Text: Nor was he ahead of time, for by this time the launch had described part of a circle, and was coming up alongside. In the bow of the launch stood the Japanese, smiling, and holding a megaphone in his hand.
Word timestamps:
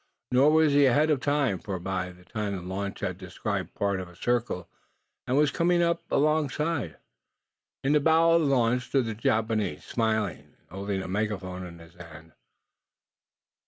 Nor 0.31 0.49
was 0.53 0.73
he 0.73 0.87
ahead 0.87 1.11
of 1.11 1.19
time, 1.19 1.59
for 1.59 1.77
by 1.77 2.09
this 2.11 2.25
time 2.25 2.55
the 2.55 2.63
launch 2.63 3.01
had 3.01 3.19
described 3.19 3.75
part 3.75 3.99
of 3.99 4.09
a 4.09 4.15
circle, 4.15 4.67
and 5.27 5.37
was 5.37 5.51
coming 5.51 5.83
up 5.83 6.01
alongside. 6.09 6.97
In 7.83 7.93
the 7.93 7.99
bow 7.99 8.31
of 8.31 8.41
the 8.41 8.47
launch 8.47 8.87
stood 8.87 9.05
the 9.05 9.13
Japanese, 9.13 9.83
smiling, 9.85 10.39
and 10.39 10.55
holding 10.71 11.03
a 11.03 11.07
megaphone 11.07 11.63
in 11.67 11.77
his 11.77 11.93
hand. 11.93 12.31